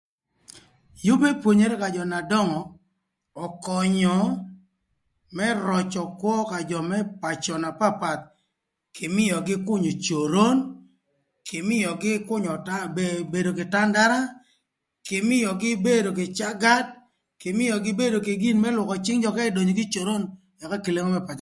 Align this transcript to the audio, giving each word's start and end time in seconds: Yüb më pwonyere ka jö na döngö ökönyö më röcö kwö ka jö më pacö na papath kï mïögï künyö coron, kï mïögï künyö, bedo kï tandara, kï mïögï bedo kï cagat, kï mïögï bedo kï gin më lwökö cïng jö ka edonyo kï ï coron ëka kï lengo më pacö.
Yüb 1.05 1.19
më 1.25 1.29
pwonyere 1.41 1.75
ka 1.81 1.87
jö 1.95 2.03
na 2.11 2.17
döngö 2.31 2.59
ökönyö 3.45 4.17
më 5.35 5.47
röcö 5.65 6.03
kwö 6.21 6.35
ka 6.51 6.57
jö 6.69 6.79
më 6.89 6.97
pacö 7.21 7.55
na 7.63 7.69
papath 7.79 8.25
kï 8.95 9.05
mïögï 9.15 9.55
künyö 9.67 9.93
coron, 10.05 10.57
kï 11.47 11.59
mïögï 11.69 12.13
künyö, 12.27 12.51
bedo 13.33 13.51
kï 13.57 13.65
tandara, 13.73 14.19
kï 15.07 15.17
mïögï 15.29 15.71
bedo 15.87 16.09
kï 16.17 16.27
cagat, 16.39 16.87
kï 17.41 17.49
mïögï 17.59 17.91
bedo 18.01 18.17
kï 18.25 18.33
gin 18.41 18.57
më 18.63 18.69
lwökö 18.77 18.95
cïng 19.05 19.21
jö 19.23 19.29
ka 19.37 19.41
edonyo 19.49 19.73
kï 19.79 19.85
ï 19.89 19.91
coron 19.93 20.23
ëka 20.63 20.77
kï 20.83 20.91
lengo 20.95 21.09
më 21.13 21.21
pacö. 21.21 21.29